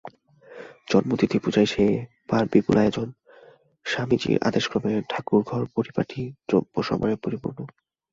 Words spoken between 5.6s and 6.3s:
পরিপাটী